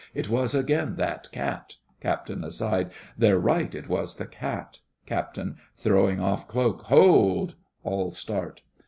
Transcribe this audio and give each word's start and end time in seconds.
It 0.15 0.29
was 0.29 0.55
again 0.55 0.95
that 0.95 1.29
cat! 1.31 1.75
CAPT. 1.99 2.31
(aside). 2.43 2.89
They're 3.19 3.37
right, 3.37 3.75
it 3.75 3.87
was 3.87 4.15
the 4.15 4.25
cat! 4.25 4.79
CAPT. 5.05 5.37
(throwing 5.77 6.19
off 6.19 6.47
cloak). 6.47 6.81
Hold! 6.85 7.53
(All 7.83 8.09
start.) 8.09 8.63